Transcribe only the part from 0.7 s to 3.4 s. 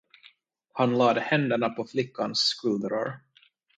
Han lade händerna på flickans skuldror.